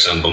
[0.00, 0.30] Santo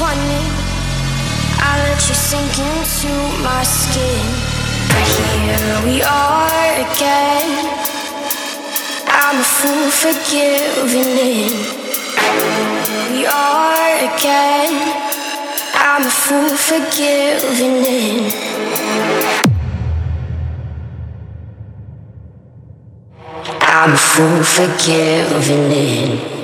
[0.00, 0.50] running.
[1.58, 4.24] I let you sink into my skin.
[4.92, 7.50] But here we are again.
[9.08, 11.52] I'm a fool for giving in.
[13.12, 14.74] We are again.
[15.74, 18.32] I'm a fool for giving in.
[23.60, 26.35] I'm a fool for giving in.